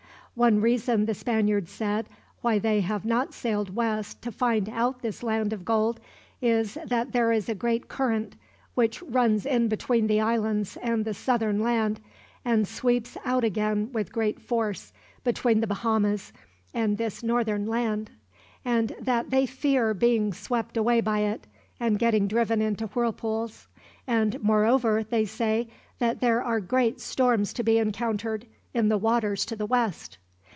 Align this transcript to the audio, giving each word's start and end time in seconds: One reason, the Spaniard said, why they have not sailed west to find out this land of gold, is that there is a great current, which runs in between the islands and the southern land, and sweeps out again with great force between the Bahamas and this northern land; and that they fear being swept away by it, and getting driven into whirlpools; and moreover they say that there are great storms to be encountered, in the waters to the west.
One 0.33 0.61
reason, 0.61 1.07
the 1.07 1.13
Spaniard 1.13 1.67
said, 1.67 2.07
why 2.39 2.57
they 2.57 2.79
have 2.79 3.03
not 3.03 3.33
sailed 3.33 3.75
west 3.75 4.21
to 4.21 4.31
find 4.31 4.69
out 4.69 5.01
this 5.01 5.23
land 5.23 5.51
of 5.51 5.65
gold, 5.65 5.99
is 6.41 6.77
that 6.85 7.11
there 7.11 7.33
is 7.33 7.49
a 7.49 7.53
great 7.53 7.89
current, 7.89 8.37
which 8.73 9.01
runs 9.03 9.45
in 9.45 9.67
between 9.67 10.07
the 10.07 10.21
islands 10.21 10.77
and 10.81 11.03
the 11.03 11.13
southern 11.13 11.59
land, 11.59 11.99
and 12.45 12.65
sweeps 12.65 13.17
out 13.25 13.43
again 13.43 13.91
with 13.91 14.13
great 14.13 14.39
force 14.39 14.93
between 15.25 15.59
the 15.59 15.67
Bahamas 15.67 16.31
and 16.73 16.97
this 16.97 17.21
northern 17.21 17.67
land; 17.67 18.09
and 18.63 18.95
that 19.01 19.31
they 19.31 19.45
fear 19.45 19.93
being 19.93 20.31
swept 20.33 20.77
away 20.77 21.01
by 21.01 21.19
it, 21.19 21.45
and 21.77 21.99
getting 21.99 22.25
driven 22.29 22.61
into 22.61 22.87
whirlpools; 22.87 23.67
and 24.07 24.41
moreover 24.41 25.03
they 25.03 25.25
say 25.25 25.67
that 25.99 26.21
there 26.21 26.41
are 26.41 26.61
great 26.61 27.01
storms 27.01 27.51
to 27.51 27.63
be 27.63 27.77
encountered, 27.77 28.47
in 28.73 28.87
the 28.87 28.97
waters 28.97 29.45
to 29.45 29.55
the 29.57 29.65
west. 29.65 30.17